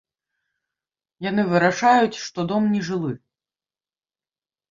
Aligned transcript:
Яны 1.25 1.43
вырашаюць, 1.51 2.21
што 2.25 2.39
дом 2.51 2.63
не 2.77 2.81
жылы. 2.87 3.11